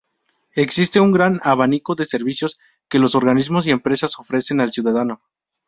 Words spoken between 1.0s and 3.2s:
gran abanico de servicios que los